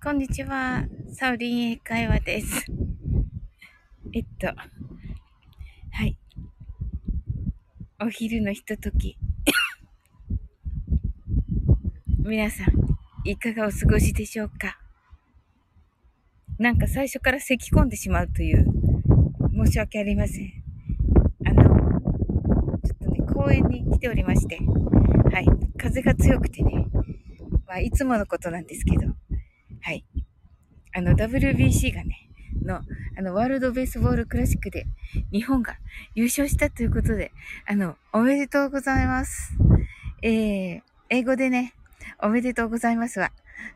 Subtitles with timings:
[0.00, 0.84] こんにちは。
[1.12, 2.64] サウリン英会話です。
[4.14, 4.54] えっと、は
[6.04, 6.16] い。
[8.00, 9.18] お昼のひととき。
[12.18, 14.78] 皆さん、いかがお過ごしでしょうか？
[16.58, 18.66] なんか最初から咳き込んでしまうという、
[19.52, 20.52] 申し訳ありません。
[21.44, 25.46] あの、ちょっとね、公園に来ておりまして、はい。
[25.76, 26.86] 風が強くてね、
[27.66, 29.07] まあ、いつものことなんですけど、
[30.98, 32.28] あの、WBC がね、
[32.60, 32.80] の、
[33.16, 34.84] あの、ワールドベースボールクラシックで
[35.30, 35.76] 日本が
[36.16, 37.30] 優勝したということで、
[37.68, 39.52] あの、おめでとうございます。
[40.22, 41.74] えー、英語でね、
[42.20, 43.30] おめでとうございますは、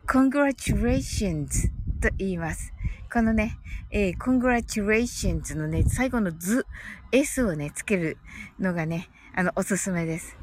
[0.08, 2.72] congratulations と言います。
[3.12, 3.56] このね、
[3.92, 6.66] えー、congratulations のね、最後の図、
[7.12, 8.18] s をね、つける
[8.58, 10.36] のがね、あの、おすすめです。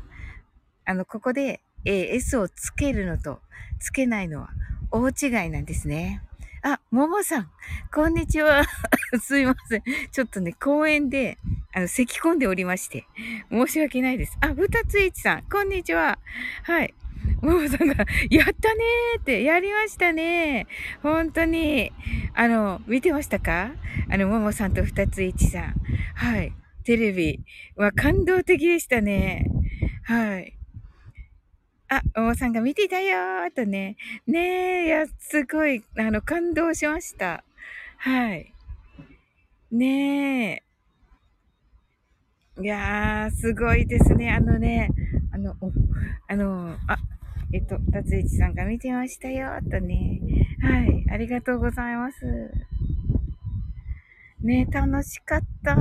[0.86, 3.42] あの、ここで、えー、s をつけるのと、
[3.80, 4.50] つけないのは
[4.92, 6.24] 大違いなんですね。
[6.62, 7.50] あ、ももさん、
[7.94, 8.64] こんにちは。
[9.22, 9.84] すいません。
[10.12, 11.38] ちょっとね、公園で、
[11.74, 13.06] あの、咳込んでおりまして、
[13.50, 14.38] 申し訳ないです。
[14.42, 16.20] あ、ふたついちさん、こんにちは。
[16.64, 16.94] はい。
[17.42, 17.96] ももさんが、
[18.30, 20.68] やったねーって、やりましたね
[21.02, 21.94] 本当に。
[22.34, 23.72] あの、見てましたか？
[24.10, 25.76] あの、ももさんとふたついちさん。
[26.16, 26.52] はい。
[26.84, 27.40] テレビ
[27.78, 29.46] は感動的でしたね。
[30.04, 30.59] はい。
[31.90, 33.98] あ、おもさんが見てたよーとね。
[34.28, 37.44] ねえ、いや、すごい、あの、感動しました。
[37.98, 38.54] はい。
[39.72, 40.64] ね
[42.58, 42.62] え。
[42.62, 44.32] いやー、すごいですね。
[44.32, 44.90] あのね、
[45.32, 45.72] あの、お、
[46.28, 46.98] あの、あ、
[47.54, 50.20] えっと、達一さんが見てましたよ、とね。
[50.62, 52.52] はい、ありがとうございます。
[54.42, 55.72] ねえ楽しかった。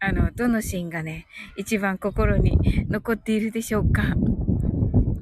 [0.00, 1.26] あの、どのシーンがね、
[1.58, 2.56] 一番心に
[2.88, 4.14] 残っているでしょうか。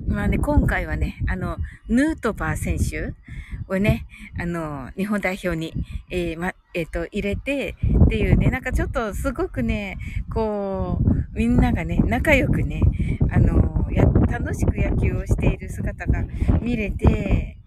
[0.07, 1.57] まあね、今回はね、あの、
[1.89, 3.15] ヌートバー選手
[3.67, 4.07] をね、
[4.39, 5.75] あの、日本代表に、
[6.09, 7.75] えー、ま、えっ、ー、と、入れて
[8.05, 9.99] っていうね、なんかちょっとすごくね、
[10.33, 12.81] こう、みんながね、仲良くね、
[13.33, 16.23] あの、や、楽しく野球をしている姿が
[16.61, 17.58] 見れて、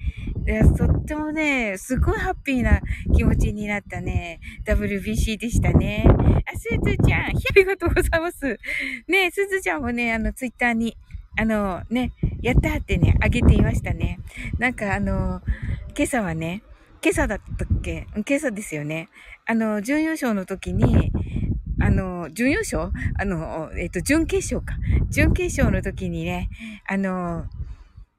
[0.44, 2.81] で、とってもね、すごいハッピーな
[3.16, 6.06] 気持ちになったね、WBC でしたね。
[6.07, 8.59] あ、すずちゃん、ありがとうございます。
[9.07, 10.97] ね、すずちゃんもね、あの、ツイッターに、
[11.38, 14.19] あの、ね、やったってね、あげていましたね。
[14.57, 15.41] なんかあの、
[15.96, 16.63] 今朝はね、
[17.03, 18.07] 今朝だったっけ？
[18.13, 19.09] 今朝ですよね。
[19.46, 21.12] あの、準優勝の時に、
[21.80, 22.91] あの、準優勝？
[23.18, 24.75] あの、えっと、準決勝か。
[25.09, 26.50] 準決勝の時にね、
[26.88, 27.46] あの、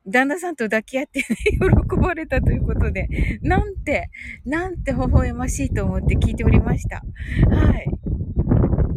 [0.06, 3.08] 旦那さんと抱き合ってね、喜ばれたということで、
[3.42, 4.10] なんて、
[4.44, 7.02] なんて微笑ましいと思って聞いておりました。
[7.48, 7.86] はい。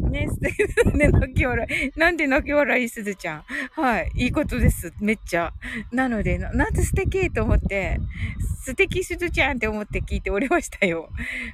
[0.09, 1.99] ね、素敵だね、泣き笑い。
[1.99, 3.43] なんで泣き笑いすずちゃん？
[3.71, 4.11] はい。
[4.15, 4.93] いいことです。
[5.01, 5.53] めっちゃ。
[5.91, 7.99] なので、なんて素敵と思って、
[8.63, 11.09] 素敵すずちゃんって思って聞いておりましたよ。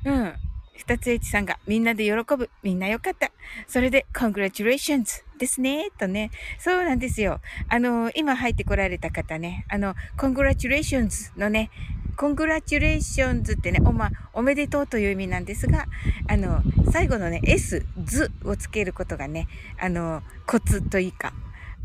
[0.05, 0.33] うん。
[0.77, 2.49] 二つ H さんがみんなで喜ぶ。
[2.63, 3.31] みんなよかった。
[3.67, 5.89] それで、congratulations ですね。
[5.97, 6.29] とね。
[6.59, 7.41] そうなんですよ。
[7.67, 9.65] あの、今入ってこられた方ね。
[9.69, 11.71] あの、congratulations のね、
[12.15, 15.87] congratulations ってね、おま、おめでとうという意味なんですが、
[16.27, 19.47] あの、最後のね、s, ずをつけることがね、
[19.79, 21.33] あの、コツというか、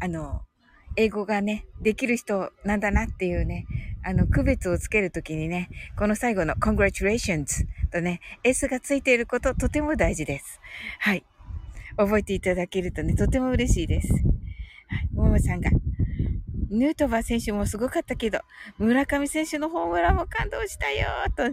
[0.00, 0.42] あの、
[0.96, 3.64] 英語がね、できる人なんだなっていうね、
[4.04, 10.60] あの、区別をつけるときにね、この最後の congratulations とね、s がついていることとても大事です。
[10.98, 11.24] はい。
[11.96, 14.12] 覚えていただけるとね、とても嬉しいです。
[14.12, 15.08] はい。
[15.12, 15.70] ももさんが、
[16.70, 18.40] ヌートバー選手もすごかったけど、
[18.78, 21.52] 村上選手のホームランも感動したよと、ほん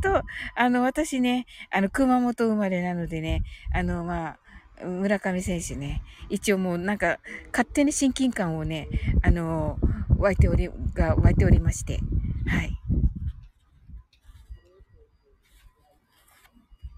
[0.00, 0.22] と、
[0.54, 3.42] あの、私ね、あの、熊本生まれなのでね、
[3.72, 4.36] あの、ま
[4.80, 7.18] あ、村上選手ね、一応もうなんか、
[7.52, 8.88] 勝手に親近感をね、
[9.22, 9.78] あの、
[10.18, 11.98] 湧いており、が湧いておりまして、
[12.46, 12.78] はい。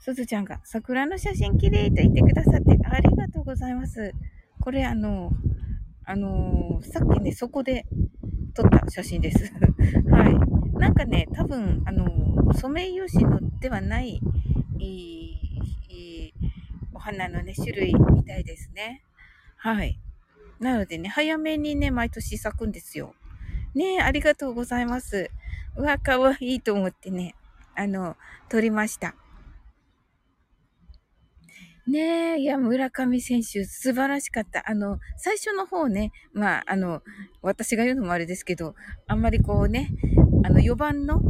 [0.09, 4.15] すずちゃんが、桜の写真綺麗と言ってくださって、ありがとうございます。
[4.59, 5.33] これあの、
[6.07, 7.85] あのさっきね、そこで
[8.55, 9.53] 撮った写真です。
[10.11, 10.79] はい。
[10.79, 14.23] なんかね、多分、あのソメイヨシノではない、
[14.79, 14.87] い
[15.91, 16.33] い
[16.95, 19.03] お花のね、種類みたいですね。
[19.57, 20.01] はい。
[20.59, 23.15] なのでね、早めにね、毎年咲くんですよ。
[23.75, 25.31] ね、ありがとうございます。
[25.77, 27.35] うわ、かわいいと思ってね、
[27.75, 28.17] あの、
[28.49, 29.15] 撮りました。
[31.89, 34.63] ねえ、いや、村上選手、素晴らしかった。
[34.69, 37.03] あの、最初の方ね、まあ、あの、
[37.41, 38.75] 私が言うのもあれですけど、
[39.07, 39.91] あんまりこうね、
[40.45, 41.23] あの、4番の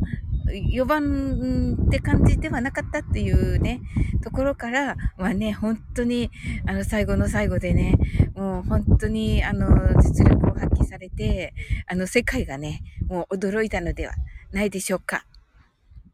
[0.48, 3.80] 4番って感じではなかったっていうね、
[4.24, 6.30] ところから、まあね、本当に、
[6.66, 7.94] あの、最後の最後でね、
[8.34, 9.68] もう本当に、あの、
[10.02, 11.54] 実力を発揮されて、
[11.86, 14.14] あの、世界がね、もう驚いたのでは
[14.50, 15.24] ないでしょうか。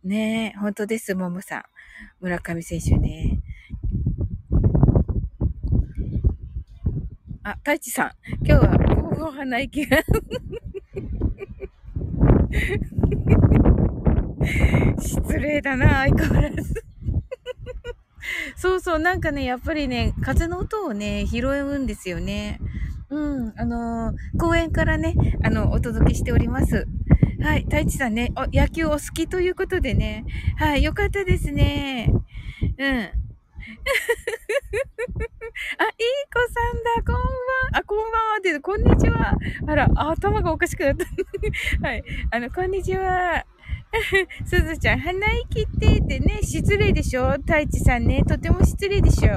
[0.03, 1.63] ねえ、本当です、ももさん。
[2.21, 3.34] 村上選手ね。
[7.45, 8.11] あ、太一さん。
[8.47, 10.03] 今日は、ほぼ鼻息が
[14.99, 16.85] 失礼だな、相変わらず
[18.57, 22.61] そうそう、なんかね、やっぱりね、風の音をね、拾うんですよね。
[23.11, 26.87] うん、あのー、公園からね、あの、お届けしております。
[27.43, 30.25] はい、太一さんね、お、野球お好きということでね。
[30.57, 32.11] はい、よかったですね。
[32.79, 33.24] うん。
[35.79, 35.93] あ、いい
[36.33, 39.37] 子さんだ、こんばん、あ、こんばんはって、こんにちは。
[39.67, 41.05] あら、頭がおかしくなった。
[41.87, 43.45] はい、あの、こんにちは。
[44.47, 47.33] すずちゃん、鼻息ってってね、失礼でしょ？
[47.33, 49.35] 太一さんね、とても失礼でしょ？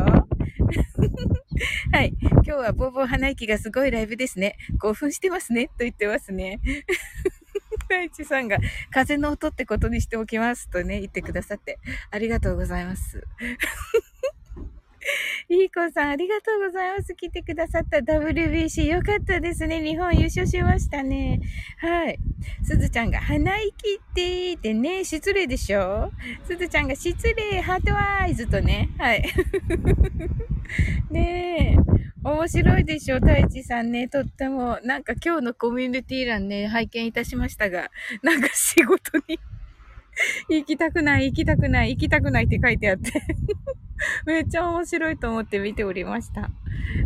[1.91, 2.15] はい。
[2.21, 4.57] 今日はボーボー鼻息がすごいライブですね。
[4.79, 5.67] 興奮してますね。
[5.67, 6.59] と言ってますね。
[7.87, 8.57] 太一さんが
[8.91, 11.79] 風の音ってことにしておきますとね、言ってくださって、
[12.11, 13.23] ありがとうございます。
[15.49, 17.15] いい子さん、ありがとうございます。
[17.15, 18.85] 来てくださった WBC。
[18.87, 19.81] よかったですね。
[19.81, 21.39] 日本優勝しましたね。
[21.77, 22.19] はい。
[22.63, 26.11] すずちゃんが、鼻息ってってね、失礼でしょ？
[26.45, 28.89] すずちゃんが、失礼、ハートアイズとね。
[28.97, 29.23] はい。
[31.11, 31.97] ねえ。
[32.23, 33.19] 面白いでしょ？
[33.19, 34.07] 太一さんね。
[34.07, 34.79] とっても。
[34.83, 37.89] なんか今日のコミュニティ欄ね、拝見いたしましたが、
[38.21, 39.39] なんか仕事に
[40.49, 43.11] 行きたくない、行きたくない、行きたくないって書いてあって
[44.25, 46.49] めっちゃ面白いと思って見ておりました。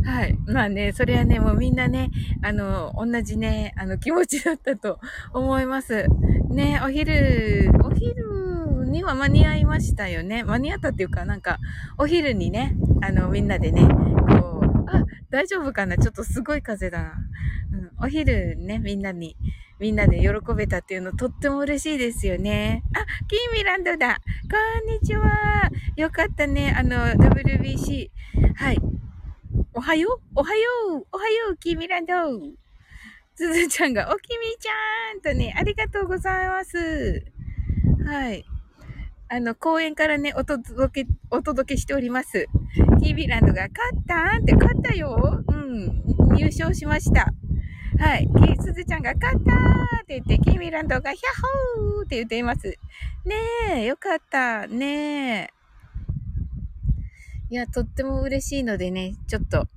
[0.04, 0.38] はい。
[0.46, 2.12] まあね、それはね、もうみんなね、
[2.42, 5.00] あの、同じね、あの、気持ちだったと
[5.34, 6.06] 思います。
[6.50, 10.44] ね、お昼、お昼には間に合いましたよね。
[10.44, 11.60] 間に合ったっていうか、なんか、
[11.98, 15.98] お昼にね、あの、みんなでね、こう、あ、大丈夫かな？
[15.98, 17.14] ちょっとすごい風だな。
[17.74, 19.38] うん、お昼ね、みんなに、
[19.82, 22.84] みんなで喜べたっていうのとっても嬉しいですよね。
[22.94, 24.20] あ、キーミランドだ。
[24.48, 25.72] こんにちは。
[25.96, 26.72] よかったね。
[26.78, 28.12] あの、WBC。
[28.58, 28.78] はい。
[29.74, 30.40] おはよう？
[30.40, 30.62] おはよ
[31.00, 32.14] うおはようキーミランド
[33.34, 37.26] すずちゃんが、おきみちゃんとね、ありがとうございます。
[38.06, 38.46] はい。
[39.30, 42.46] あの、公園からね、お届け、お届けしております。
[43.02, 46.38] キービランドが、勝ったんって勝ったようん。
[46.38, 47.34] 優勝しました。
[48.00, 48.28] はい。
[48.60, 49.56] すずちゃんが勝ったー
[50.04, 52.68] って言って、キーミランドがヒャッホーって言っています。
[53.26, 53.36] ね
[53.76, 54.68] え、よかった。
[54.68, 55.50] ねえ。
[57.50, 59.68] いや、とっても嬉しいのでね、ちょっと、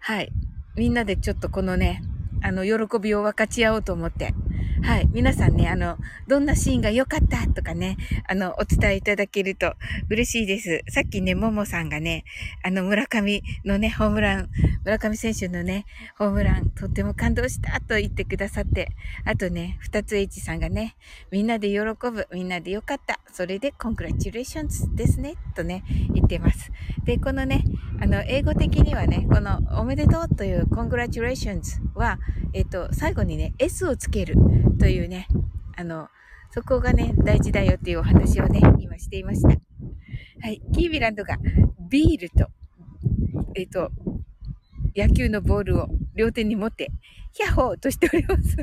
[0.00, 0.32] はい。
[0.74, 2.02] みんなでちょっとこのね、
[2.42, 4.32] あの、喜びを分かち合おうと思って、
[4.82, 5.08] はい。
[5.12, 7.96] 皆さんね、あの、どんなシーンが良かったとかね、
[8.28, 9.74] あの、お伝えいただけると
[10.08, 10.82] 嬉しいです。
[10.88, 12.24] さっきね、ももさんがね、
[12.62, 14.48] あの、村上のね、ホームラン、
[14.84, 15.84] 村上選手のね、
[16.18, 18.88] ホームラン、とっても感動したと言ってくださって、
[19.24, 20.96] あとね、二つ H さんがね、
[21.30, 25.84] みんなで喜ぶ、みんなで良かった、それで、 congratulations ですね、とね、
[26.14, 26.72] 言ってます。
[27.04, 27.64] で、このね、
[28.00, 32.18] あの、英語的にはね、この、おめでとうという、 congratulations は、
[32.52, 34.34] えっと、最後にね、S をつける。
[34.78, 35.28] というね、
[35.76, 36.08] あの、
[36.52, 39.48] そこがね、大事だよっていうお話をね、今していました。
[39.48, 39.54] は
[40.48, 40.60] い。
[40.72, 41.36] キービランドが
[41.88, 42.48] ビールと、
[43.54, 43.90] えっ、ー、と、
[44.96, 46.90] 野球のボールを両手に持って、
[47.32, 48.56] ヒャッホーとしております。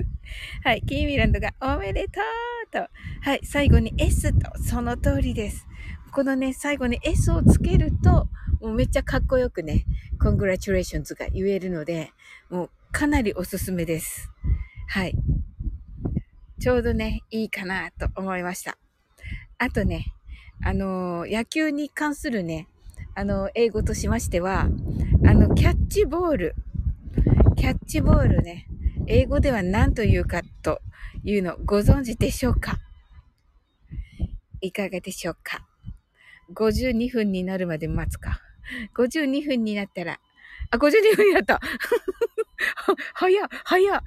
[0.64, 0.82] はい。
[0.82, 2.80] キービランドがおめでとうと、
[3.22, 3.40] はい。
[3.44, 5.66] 最後に S と、その通りです。
[6.12, 8.28] このね、最後に S をつけると、
[8.60, 9.86] もうめっちゃかっこよくね、
[10.20, 12.12] コングラチュレーションズが言えるので、
[12.50, 14.30] もうかなりおすすめです。
[14.88, 15.16] はい。
[16.60, 18.78] ちょうどね、いいかなと思いました。
[19.60, 20.14] あとね、
[20.66, 22.68] あのー、野球に関するね、
[23.16, 24.68] あのー、英語としましては、
[25.26, 26.56] あの、キャッチボール。
[27.56, 28.68] キャッチボールね、
[29.08, 30.82] 英語では何というかと
[31.24, 32.80] いうのご存知でしょうか？
[34.62, 35.66] いかがでしょうか
[36.54, 38.40] ?52 分になるまで待つか。
[38.96, 40.20] 52分になったら、
[40.72, 41.60] あ、52分になった
[42.58, 44.04] は 早っ早っ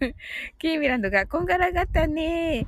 [0.58, 2.66] キーミランドが、こんがらがったね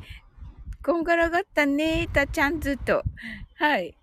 [0.85, 3.03] こんがらがったねたちゃんずっと。
[3.57, 3.97] はい。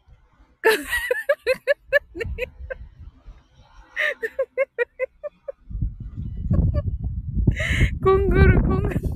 [8.04, 9.08] こんがら、こんがら、コ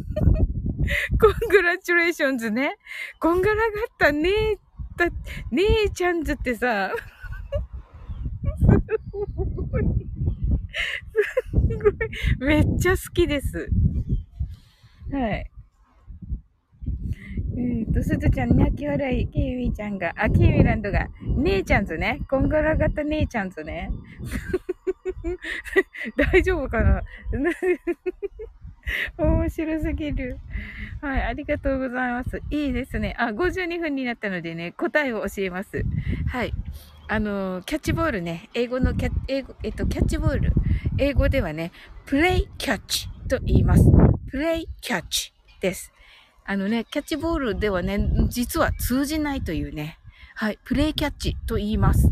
[1.27, 2.77] ングラチュレーションズね。
[3.19, 3.65] こんがらがっ
[3.97, 4.57] たねえ
[4.95, 5.05] た、
[5.51, 6.93] 姉ちゃんずってさ、
[8.57, 8.73] すご
[9.79, 9.83] い。
[11.53, 11.93] ごい。
[12.39, 13.69] めっちゃ好きです。
[15.11, 15.51] はい。
[17.57, 22.19] えっと、すずちゃん、泣き笑い、キーミーちゃんが、あ、キーミランドが、姉ちゃんズね。
[22.29, 23.89] こんがらがった姉ちゃんズね。
[26.31, 27.01] 大丈夫かな？
[29.17, 30.37] 面白すぎる。
[31.01, 32.41] はい、ありがとうございます。
[32.51, 33.15] いいですね。
[33.17, 35.83] あ、52分になったのでね、答えを教えます。
[36.27, 36.53] はい。
[37.09, 40.51] あの、キャッチボールね、英語のキャ英語、えっと、キャッチボール。
[40.97, 41.71] 英語ではね、
[42.05, 43.83] プレイキャッチと言います。
[44.29, 45.93] プレイキャッチです。
[46.45, 47.99] あのね、キャッチボールではね、
[48.29, 49.99] 実は通じないというね、
[50.35, 52.09] はい、プレイキャッチと言います。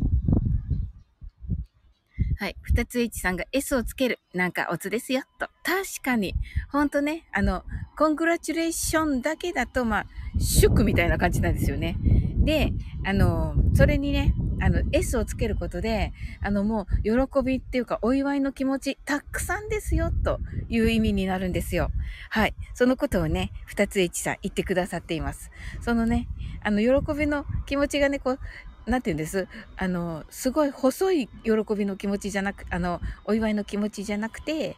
[2.37, 2.55] はい。
[2.61, 4.19] 二つ H さんが S をつける。
[4.33, 5.23] なんかオツですよ。
[5.39, 5.47] と。
[5.63, 6.35] 確かに。
[6.69, 7.27] ほんとね。
[7.33, 7.63] あの、
[7.97, 10.05] コングラチュレーションだけだと、まあ、
[10.39, 11.97] シュックみたいな感じなんですよね。
[12.43, 12.73] で、
[13.05, 21.91] あの、それにね、あの、S をつけることで、あの、もう、喜びっていうか、お祝いの気持ち、たくさんですよ、という意味になるんですよ。
[22.29, 22.53] はい。
[22.73, 25.51] そのことをね、二つ H さん言ってくださっています。
[25.81, 26.27] そのね、
[26.61, 28.39] あの、喜びの気持ちがね、こう、
[28.89, 29.47] なんて言うんです？
[29.77, 34.77] あの、すごい細い喜びの気持ちじゃなく、あの、お祝いの気持ちじゃなくて、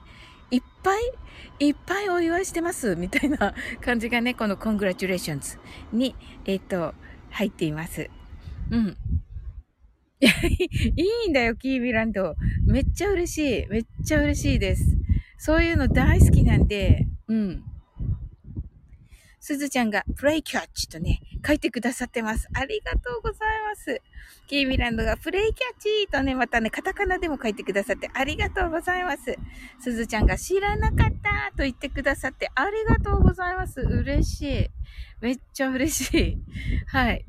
[0.49, 5.59] いっぱい、いっぱいお祝いしてます、みたいな感じがね、この congratulations
[5.91, 6.15] に、
[6.45, 6.95] えっ、ー、と、
[7.31, 8.09] 入っています。
[8.71, 8.97] うん。
[10.95, 12.35] いいんだよ、キービランド。
[12.65, 13.67] めっちゃ嬉しい。
[13.67, 14.97] めっちゃ嬉しいです。
[15.37, 17.63] そういうの大好きなんで、うん。
[19.39, 22.49] すずちゃんがプレイキャッチとね、書いてくださってます。
[22.53, 24.01] ありがとうございます。
[24.47, 29.37] キーミランドがプレイキャッチとね、またね、カタカナでも書いてくださってありがとうございます。
[29.79, 33.79] すずちゃんが知らなかったと言ってくださってありがとうございます。
[33.79, 34.69] 嬉しい。
[35.21, 36.37] めっちゃ嬉しい。
[36.87, 37.25] はい。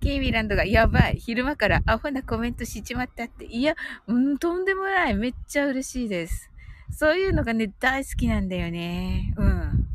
[0.00, 1.16] キーミランドがやばい。
[1.18, 3.44] 昼間からアホなコメントしちまったって。
[3.44, 3.74] いや、
[4.06, 5.14] うん、とんでもない。
[5.14, 6.50] めっちゃ嬉しいです。
[6.90, 9.34] そういうのがね、大好きなんだよね。
[9.36, 9.86] うん。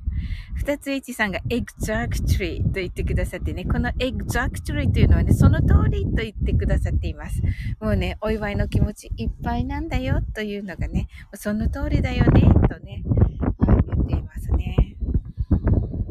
[0.55, 7.41] 二つ H さんが exactly と言ってくださってね、この exactly というのはね、その通りと言ってくださっています。
[7.79, 13.03] もうね、お祝いの気持ちいっぱいなんだよというのがね、その通りだよね、とね、
[13.59, 14.95] はい、言っていますね。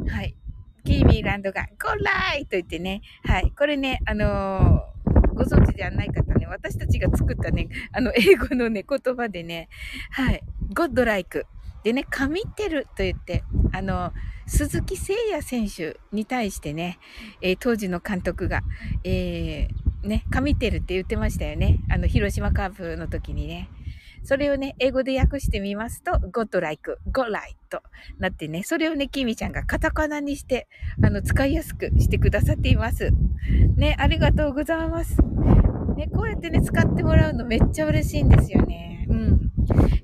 [0.08, 0.36] はい。
[0.84, 3.52] キーミーランドが、ゴーライと言ってね、はい。
[3.56, 4.94] これね、あのー
[5.34, 9.68] ご存知ではない方ね、私たちが作ったね、あの、英語のね、言葉でね、
[10.10, 11.46] はい、ゴッドライク。
[11.82, 14.12] でね、神ってると言って、あの、
[14.46, 16.98] 鈴木誠也選手に対してね、
[17.42, 18.62] えー、当時の監督が、
[19.02, 21.80] えー、ね、神ってるって言ってましたよね。
[21.90, 23.68] あの、広島カープの時にね。
[24.24, 27.82] それをね、英語で訳してみますと、God like, God like と
[28.18, 30.66] なってね、それをね、キミちゃんがカタカナにして、
[31.02, 33.10] あの、使いやすくしてくださっています。
[33.76, 35.20] ね、ありがとうございます。
[35.96, 39.06] ね、こうやってね、使ってもらうのめっちゃ嬉しいんですよね。
[39.10, 39.52] うん。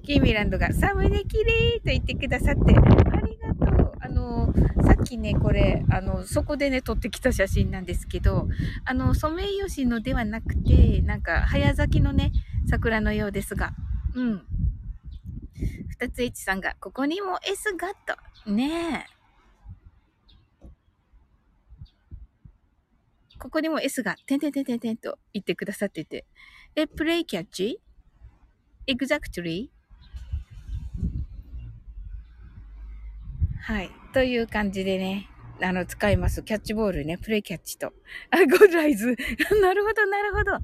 [0.04, 3.92] キーミランドがサムネ綺麗と言ってくださって、ありがとう。
[4.00, 8.48] あの、さっきね、これ、あの、そこでね、撮ってきた写真なんですけど、
[8.84, 12.32] あの、ソメイヨシノではなくて、なんか、早咲きのね、
[12.66, 13.72] 桜のようですが、
[14.14, 14.46] うん。
[15.88, 18.50] 二つ H さんが、ここにも S がと。
[18.50, 19.20] ねえ。
[23.38, 26.26] ここにも S が、てんてんてんてんてんと言ってくださってて。
[26.76, 27.80] え、プレイキャッチ
[28.86, 29.70] ?exactly?
[33.62, 33.90] はい。
[34.12, 35.28] という感じでね、
[35.62, 36.42] あの、使います。
[36.42, 37.92] キャッチボールね、プレイキャッチと。
[38.30, 39.16] あ、ゴッライズ。
[39.60, 40.58] なるほど、なるほど。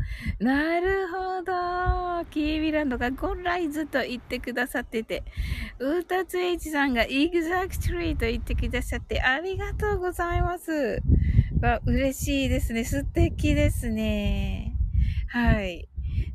[0.44, 2.24] なるほど。
[2.30, 5.22] キービランドがゴッライズと言ってくださってて、
[5.78, 11.00] ウータツエイチさんがイグザクトリーと言ってくださってありがとうございます。
[11.60, 12.84] わ、嬉しいですね。
[12.84, 14.72] 素敵ですね。
[15.28, 15.88] はい。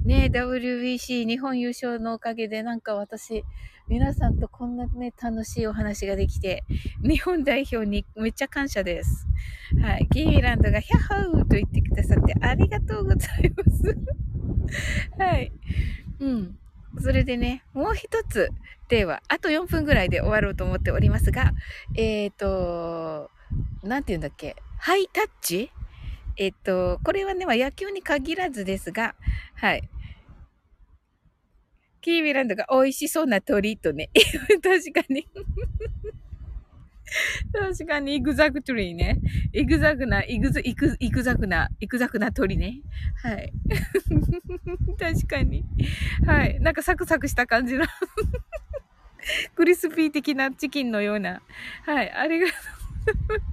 [0.05, 3.43] ね WBC 日本優勝のおかげでなんか私、
[3.91, 6.63] 皆さんとこんなね、楽しいお話ができて、
[7.03, 9.27] 日本代表にめっちゃ感謝です。
[9.81, 10.07] はい。
[10.09, 13.97] キーミランドがヒャッホーと言ってくださってありがとうございます。
[15.19, 15.51] はい。
[16.21, 16.57] うん。
[17.01, 18.51] それでね、もう一つ、
[18.87, 21.51] では、あと4分ぐらいで終わろうと思っておりますが、
[21.97, 23.29] えっ、ー、と、
[23.83, 25.69] なんて言うんだっけ、ハイタッチ？
[26.37, 26.55] えっ、ー、
[26.95, 29.15] と、これはね、野球に限らずですが、
[29.55, 29.89] はい。
[32.01, 34.09] キービランドが美味しそうな鳥とね。
[34.61, 35.27] 確かに
[37.53, 39.19] 確かに、イグザクトリーね。
[39.51, 42.81] イグザグな、イグズ、イグ、イグザグな、イグザグな鳥ね。
[43.21, 43.51] はい。
[44.97, 45.65] 確かに。
[46.25, 46.59] はい。
[46.61, 47.85] なんかサクサクした感じの
[49.55, 51.41] クリスピー的なチキンのような。
[51.85, 52.11] はい。
[52.11, 52.57] ありがとう。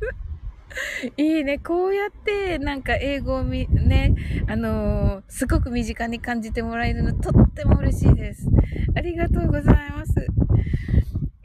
[0.07, 0.38] い
[1.17, 1.59] いいね。
[1.59, 4.15] こうやって、なんか英語をみ、ね、
[4.47, 8.49] あのー、すごく身近に感じてもらえるの、とっても嬉しいです。
[8.97, 10.27] ありがとうございます。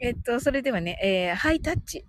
[0.00, 2.04] えっと、それではね、えー、ハイタッチ。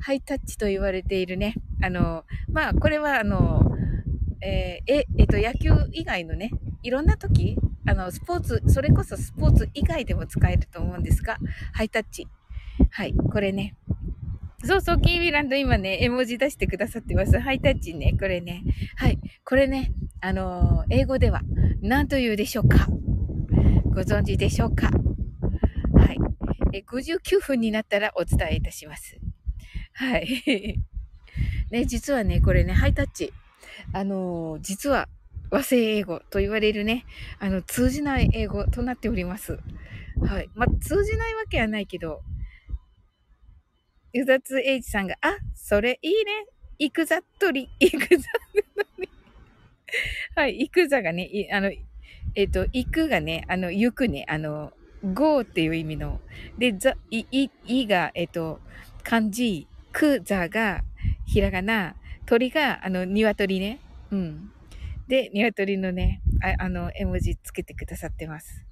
[0.00, 3.76] ハイタッチと言われているね、あの、まあ、これはあの、
[4.40, 6.50] え、え、えっと、野球以外のね、
[6.82, 11.38] いろんな時、あの、スポーツ、それこそスポーツ以外でも使えると思うんですが、
[11.72, 12.28] ハイタッチ。
[12.90, 13.74] はい、これね。
[14.64, 17.38] そうそう、キーミランド今ね、絵文字出してくださってます。
[17.38, 18.64] ハイタッチね、これね。
[18.96, 21.42] はい、これね、あのー、英語では
[21.80, 22.88] 何と言うでしょうか
[23.94, 24.90] ご存知でしょうか
[25.94, 26.18] はい。
[26.72, 29.20] え、59分になったらお伝えいたします。
[29.92, 30.26] はい。
[31.70, 33.32] ね、実はね、これね、ハイタッチ。
[33.92, 35.08] あのー、実は
[35.52, 37.04] 和製英語と言われるね、
[37.38, 39.60] あの、通じない英語となっております。
[40.20, 40.50] はい。
[40.56, 42.22] まあ、通じないわけはないけど、
[44.12, 46.46] ゆざつえいじさんが、あ、それいいね。
[46.78, 48.28] いくざっとり、 いくざ
[50.34, 51.70] はい、いくざがね、いあの、
[52.34, 54.72] えっ、ー、と、行くがね、あの、行くね、あの、
[55.12, 56.20] go っていう意味の。
[56.56, 58.60] で、ざ、い、い、いが、えっ、ー、と、
[59.02, 60.82] 漢字、く、ざが、
[61.26, 61.96] ひらがな、
[62.26, 63.80] 鳥が、あの、鶏ね。
[64.10, 64.52] うん。
[65.08, 68.64] で、鶏のね、ああの、絵文字つけてくださってます。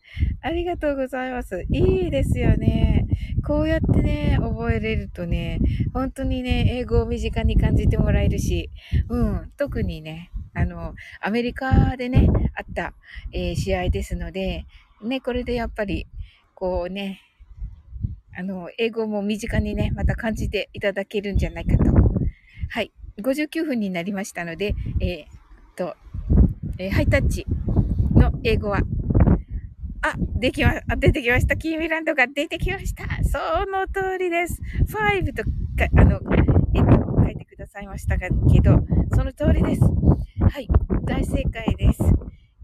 [0.42, 1.64] ありがとうございます。
[1.70, 3.06] いいですよね。
[3.44, 5.60] こうやってね、覚えれるとね、
[5.94, 8.70] 本当にね、英語を身近に感じてもらえるし、
[9.08, 12.92] うん、特にね、あの、アメリカでね、あった、
[13.32, 14.66] えー、試合ですので、
[15.02, 16.06] ね、これでやっぱり、
[16.54, 17.20] こうね、
[18.38, 21.84] あの、英語も身近にね、また感じていただけるんじゃないかと。
[22.68, 22.92] はい。
[23.22, 25.36] 59分になりましたので、えー、
[25.76, 25.94] と、
[26.78, 27.46] えー、ハイタッチ
[28.14, 28.80] の英語は、
[30.02, 31.56] あ、できま、あ、出てきました。
[31.56, 33.04] キーミランドが出てきました。
[33.24, 33.38] そ
[33.70, 34.60] の通りです。
[34.84, 35.50] 5とか、
[35.96, 36.20] あの、
[36.74, 38.78] えっと、書いてくださいましたが、けど、
[39.14, 39.80] その通りです。
[39.82, 40.68] はい、
[41.04, 42.02] 大正解です。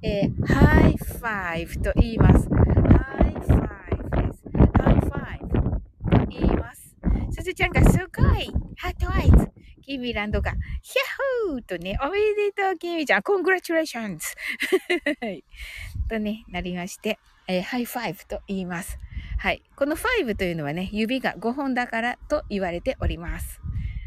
[0.03, 2.49] えー、 high five と言います。
[2.49, 2.57] high
[3.29, 4.43] five です。
[4.53, 5.61] high five
[6.11, 6.97] と言います。
[7.31, 14.27] すずちゃんがすごい heart eyes キミランドが、ヒャッホーとね、おめでとう、キミちゃん、 congratulations。
[16.09, 18.99] とね、なりまして、えー、 high five と言います。
[19.39, 19.63] はい。
[19.77, 23.61] この5というのはね、指が5本だからと言われております。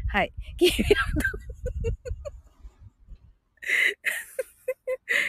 [0.08, 0.32] はい。
[0.56, 0.84] キミラン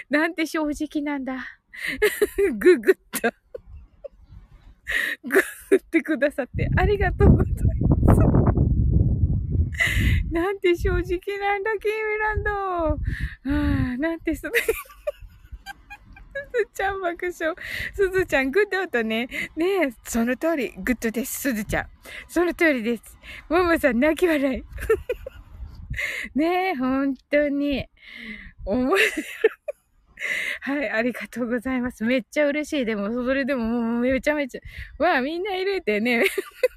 [0.09, 1.59] ド なんて正直なんだ。
[2.57, 3.31] ググッと。
[5.23, 7.55] ググってくださってありがとうござい
[8.05, 8.15] ま
[8.53, 8.56] す。
[10.31, 10.99] なんて正直
[11.39, 12.51] なんだ、キーミランド。
[12.51, 12.97] あ
[13.93, 14.51] あ、なんてすず
[16.73, 17.55] ちゃん爆笑。
[17.93, 19.27] すずちゃん、グッドとね。
[19.55, 21.87] ねえ、その通り、グッドです、すずちゃん。
[22.27, 23.17] その通りです。
[23.49, 24.63] ももさん、泣き笑い。
[26.35, 27.87] ねえ、本当に。
[28.65, 29.56] 面白い。
[30.61, 32.03] はい、ありがとうございます。
[32.03, 32.85] めっちゃ嬉しい。
[32.85, 36.23] でも、それでももうめちゃめちゃ、わあ、みんないるってね。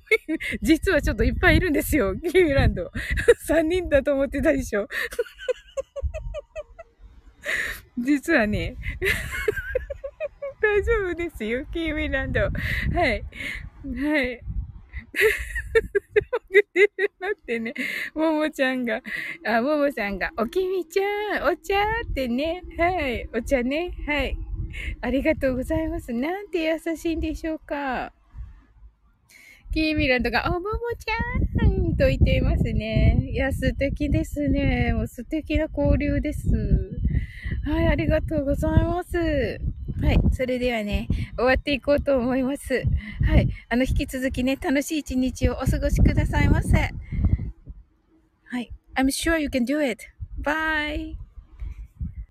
[0.63, 2.15] 実はちょっといっぱいいるんですよ。
[2.17, 2.91] キーランド。
[3.49, 4.89] 3人だと思ってたでしょ。
[7.99, 8.77] 実はね、
[10.61, 11.65] 大丈夫ですよ。
[11.67, 12.41] キーミランド。
[12.43, 13.25] はい。
[13.85, 14.50] はい。
[15.13, 17.75] 送ってるのってね、
[18.15, 19.03] ももちゃんが、
[19.47, 24.37] あ、ももさんが、おきみちゃん、お茶ってね、はい、お茶ね、はい。
[25.01, 26.13] ありがとうございます。
[26.13, 28.13] なんて優しいんでしょうか。
[29.73, 33.29] キーミランドが、おももちゃんと言っていますね。
[33.33, 34.93] いや、素敵ですね。
[34.93, 37.00] もう素敵な交流です。
[37.65, 39.17] はい、ありがとうございます。
[40.01, 40.21] はい。
[40.33, 42.83] それではね、終わっていこうと思います。
[43.25, 43.49] はい。
[43.69, 46.91] あの、引き続きね、楽しい一日をお過ごしくださいませ。
[48.45, 48.73] はい。
[48.97, 50.05] I'm sure you can do it.
[50.43, 51.30] Bye.